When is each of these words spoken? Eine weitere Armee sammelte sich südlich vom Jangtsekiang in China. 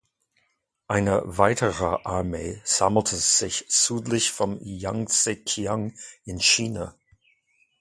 Eine 0.87 1.21
weitere 1.25 1.85
Armee 2.05 2.59
sammelte 2.63 3.15
sich 3.17 3.65
südlich 3.67 4.31
vom 4.31 4.57
Jangtsekiang 4.63 5.93
in 6.23 6.39
China. 6.39 6.95